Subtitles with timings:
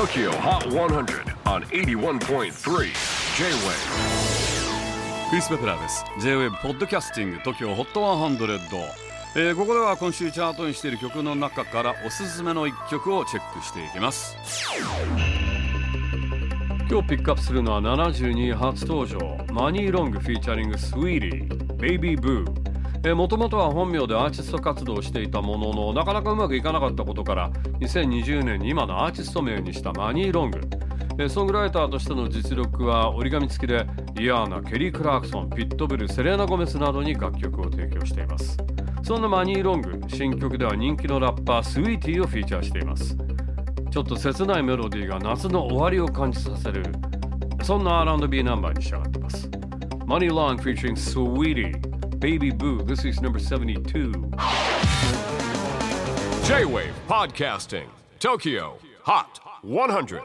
[0.00, 2.50] TOKYO HOT 100 on 81.3 J-WAVE
[5.28, 8.80] クリス・ペプラーです J-WAVE ポッドキャスティング TOKYO HOT 100、
[9.36, 14.38] えー、ここでは今週チャートインしている曲の中からおすすめの一曲をチェックしていきます。
[16.90, 19.18] 今日ピックアップするのは72位初登場。
[19.52, 22.69] Muni Long featuring Saweetie Baby Boo
[23.14, 27.50] もともとは本名でアーティスト活動をしていたもののなかなかうまくいかなかったことから
[27.80, 30.60] 2020年に今のアーティスト名にしたマニー・ロング。
[31.28, 38.56] ソングライターとしての実力は折り紙付きでリアーナ、ケリー・クラークソン、ピットブル、セレーナ・ゴメスなどに楽曲を提供しています。
[39.02, 43.16] そんなマニー・ロング新曲では人気のラッパースウィーティーをフィーチャーしています。
[43.90, 46.84] ちょっと切ないメロディーが夏の終わりを感じさせる
[47.62, 49.50] そんな R&B ナンバーに仕上がっています。
[50.06, 51.89] マニー・ロング featuring Sweetie
[52.20, 52.82] Baby Boo.
[52.82, 54.12] This is number 72.
[56.44, 60.22] J Wave Podcasting, Tokyo Hot 100.